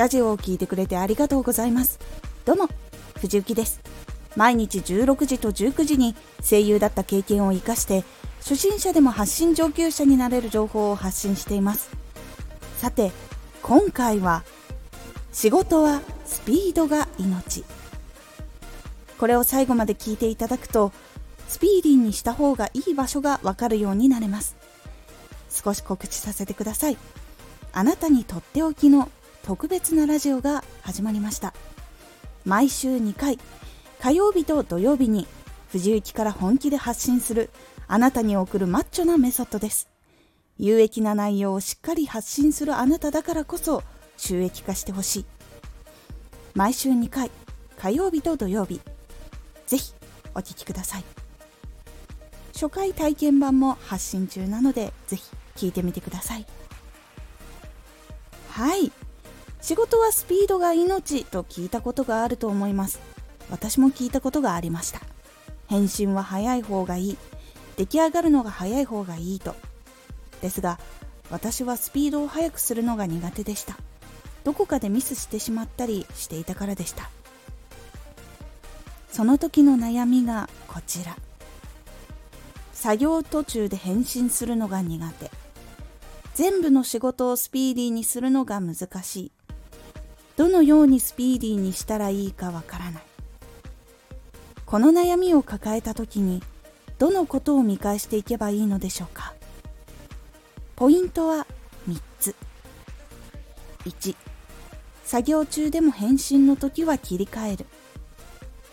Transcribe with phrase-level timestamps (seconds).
[0.00, 1.98] ラジオを聴いてくれてありがとうございます。
[2.46, 2.70] どうも
[3.20, 3.82] 藤幸です。
[4.34, 8.02] 毎日16時と19時に声優だった経験を生かして
[8.38, 11.90] 初心者でも発信上級者になれる情報を発信しています。
[12.78, 13.12] さて
[13.60, 14.42] 今回は
[15.32, 17.62] 仕事はスピードが命。
[19.18, 20.92] これを最後まで聞いていただくと
[21.46, 24.56] スピーディーにした方がいい場所がわかるようになれます。
[25.50, 26.96] 少し告知させてください。
[27.74, 29.10] あなたにとっておきの
[29.42, 31.54] 特別なラジオが始まりました。
[32.44, 33.38] 毎週2回
[34.00, 35.26] 火曜日と土曜日に
[35.70, 37.50] 藤雪から本気で発信する
[37.86, 39.88] あなたに送るマッチョなメソッドです。
[40.58, 43.82] 有益な内容をしっかり発信するあなただからこそ
[44.16, 45.26] 収益化してほしい。
[46.54, 47.30] 毎週2回
[47.78, 48.80] 火曜日と土曜日
[49.66, 49.94] ぜひ
[50.34, 51.04] お聴きください。
[52.52, 56.46] 初回体験版も発信中なのでぜひ聞いてみてください。
[58.50, 58.92] はい。
[59.60, 63.00] 仕事はスピードが命と聞いたことがあると思います。
[63.50, 65.00] 私も聞いたことがありました。
[65.68, 67.18] 返信は早い方がいい。
[67.76, 69.54] 出来上がるのが早い方がいいと。
[70.40, 70.78] ですが
[71.30, 73.76] 私はスピードを速くするのが苦手でした。
[74.44, 77.10] どこかでミスしてしまったりしていたからでした。
[79.10, 81.16] その時の悩みがこちら。
[82.72, 85.30] 作業途中で返信するのが苦手。
[86.34, 89.32] 全部の仕事をスピーディーにするのが難しい。
[90.40, 93.02] どのようにスピーディーにしたらいいかわからない。
[94.64, 96.42] この悩みを抱えた時に
[96.96, 99.34] どのことを見返していけばいいのでしょうか。
[100.76, 101.46] ポイントは
[101.86, 102.34] 3つ。
[103.84, 104.16] 1
[105.04, 107.66] 作業中でも返信の時は切り替える。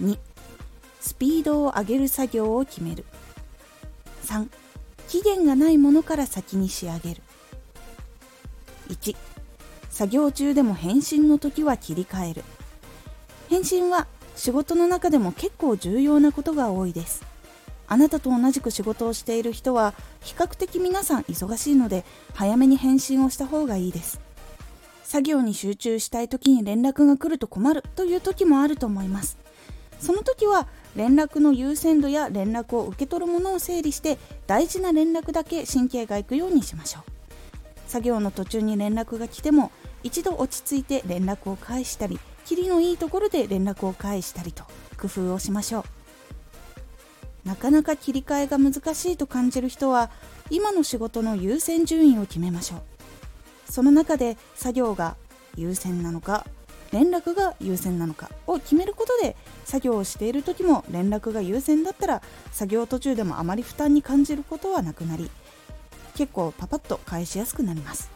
[0.00, 0.16] 2
[1.00, 3.04] スピードを上げる作業を決める。
[4.22, 4.48] 3
[5.08, 7.22] 期限がないものから先に仕上げる。
[8.88, 9.16] 1
[9.96, 12.44] 作業中でも返信の時は切り替える。
[13.48, 17.24] 返信は仕事の中でも結構重要なことが多いです。
[17.88, 22.04] あなたと同じく仕事をしている人は比較的皆さん忙しいので
[22.34, 24.20] 早めに返信をした方がいいです。
[25.02, 29.38] 作業に集中したい時に連絡が来ると困るという時もあると思います。
[29.98, 37.16] その時は連絡の優先度や連絡を受け取るものを整理して大事な連絡だけ神経がいくようにしましょう。
[37.86, 39.70] 作業の途中に連絡が来ても
[40.06, 44.62] 一度落ち着いて連絡を返したりキリのいいところで連絡を返したりと
[44.96, 50.10] 工夫をしましょうなかなか切り替えが難しいと感じる人は
[50.50, 52.82] 今の仕事の優先順位を決めましょう。
[53.72, 55.16] その中で作業が
[55.56, 56.46] 優先なのか
[56.92, 62.22] 連絡が優先なのかを決めることで作業をしている時も連絡が優先だったら
[62.52, 65.30] 作業途中でもあまり負担に感じることはなくなり
[66.16, 68.15] 結構パパッと返しやすくなります。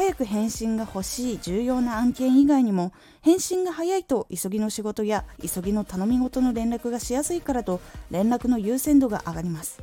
[0.00, 9.82] 早く返信が欲しい重要な案件以外にも返信が早いと急ぎの仕事や急ぎの頼み事の連絡がしやすいからと連絡の優先度が上がります。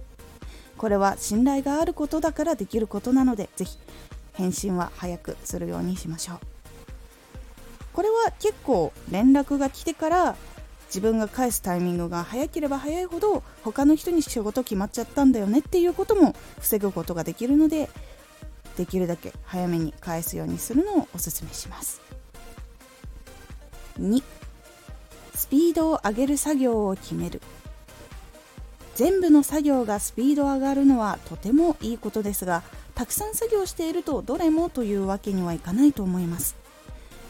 [0.76, 3.78] これは信頼があることだからできることなのでぜひ
[4.34, 6.40] 返信は早くするようにしましょう。
[7.94, 10.36] これは結構連絡が来てから
[10.88, 17.88] 自分が返すタイミングが早ければ早いほど他の人に仕事決まっちゃったんだよねっていうことも防ぐことができるので
[18.78, 22.00] できるだけ早めに返すようにするのをおすすめします。
[24.00, 24.24] 2
[25.34, 27.42] スピードを上げる作業を決める。
[28.96, 32.64] 全部の作業がスピード上がるのはとてもいいことですが
[32.96, 36.56] たくさん作業しているとどれもというわけにはいかないと思います。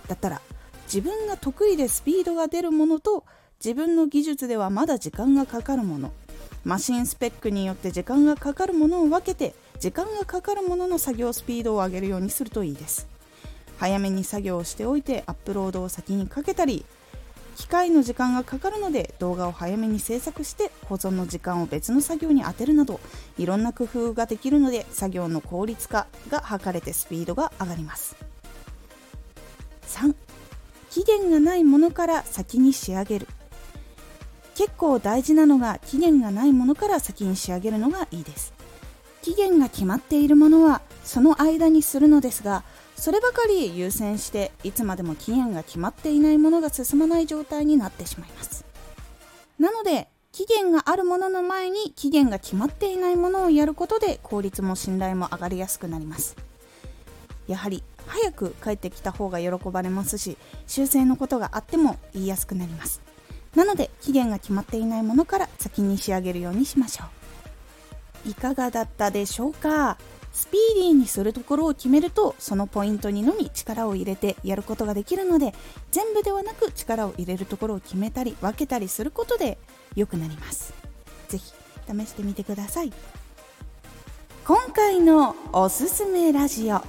[0.07, 0.41] だったら
[0.85, 3.25] 自分が得意でスピードが出るものと
[3.63, 6.11] 自分の技術ではまだ時間がかかるもの。
[6.67, 13.07] マシンスペックによって時間がかかるものを分けて時間がかかるものの作業スピードを上げるようにするといいです。
[13.77, 16.83] 早めに作業をしておいてアップロードを先にかけたり
[17.55, 22.99] 機械の時間がかかるので動画を早めに制作して保存の時間を別の作業に充てるなど
[23.37, 28.17] いろんな工夫ができるので作業の効率化が図れてスピードが上がります。
[29.83, 30.13] 3
[30.89, 33.26] 期限がないものから先に仕上げる。
[34.57, 38.53] 結構大事なのが期限がないものから先に仕上げるのがいいです。
[39.21, 42.63] 期限が決まっているものはその間にするのですが
[42.95, 48.65] そればかり優先していつまでも期限が決まっていないものが進まない状態になってしまいます。
[49.59, 56.35] なので期限があるものの前に期限が決まっていないものをやることで効率も信頼も上がりやすくなります。
[57.47, 63.05] やはり早く帰ってきた方が喜ばれますし修正のことがあっても言いやすくなります。
[63.57, 67.05] なので期限が決まっていないものから先に仕上げるようにしましょ
[68.25, 68.29] う。
[68.29, 69.97] いかがだったでしょうか？
[70.31, 75.55] スピーディーにするところを決めるとそのポイントにのみ力を入れてやることができるので
[75.89, 79.57] 全部ではなく力を入れるところを決めたり分けたりすることで
[79.95, 80.75] 良くなります。
[81.27, 81.43] 是非
[81.89, 82.93] 試してみてください。
[84.45, 86.83] 今回のおすすめラジオ。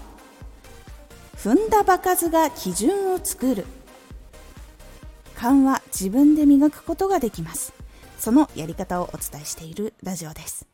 [1.38, 3.64] 踏んだ場数が基準を作る。
[5.38, 7.72] 勘は自分で磨くことができます。
[8.18, 10.66] そのやり方をお伝えしているラジオです。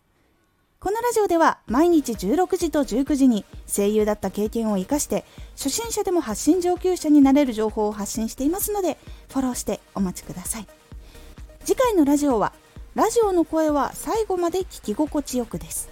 [0.80, 5.24] このラジオでは毎日16時と19時に声優だった経験を生かして
[5.54, 8.96] 初心者でも発信上級者になれる情報を発信していますので
[9.28, 10.66] フォローしてお待ちください。
[11.66, 12.54] 次回のラジオは
[12.94, 15.90] ラジオの声は最後まで聞き心地よくです。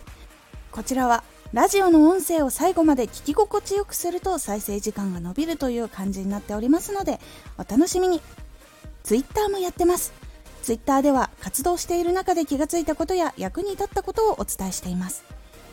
[0.71, 7.21] こちらはラジオの音声を最後まで聞き心地よくすると再生時間が伸びるという感じになっておりますので
[7.59, 8.23] お楽しみに。
[9.03, 10.13] Twitter もやってます
[10.63, 15.25] ツイッターでは活動している中で気がついたことや役に立ったことをお伝えしています。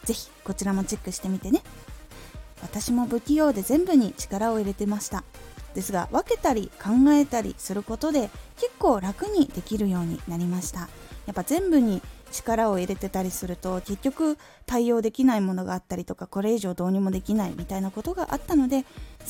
[0.03, 1.61] ぜひこちらもチェックしてみてね。
[2.63, 5.23] 私も不器用で全部に力を入れてました。
[5.75, 10.89] ですが分けたり考えたりすることで結構楽にできるようになりました。
[11.27, 12.01] やっぱ全部に
[12.31, 18.85] 力を入れてたりすると結局対応できないものがあったりとかこれ以上どうにもできないみたいなことがあったので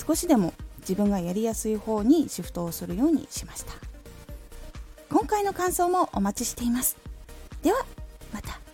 [0.07, 3.88] 少しでも自分がやりやすい方にシフトをするようにしました。
[5.09, 6.95] 今回の感想もお待ちしています。
[7.63, 7.83] では
[8.31, 8.68] また。